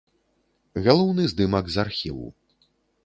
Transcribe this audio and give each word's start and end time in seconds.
Галоўны 0.87 1.27
здымак 1.33 1.65
з 1.75 1.81
архіву. 1.87 2.27